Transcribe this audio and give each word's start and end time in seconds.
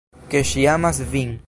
Ke 0.31 0.41
ŝi 0.53 0.65
amas 0.77 1.05
vin. 1.15 1.37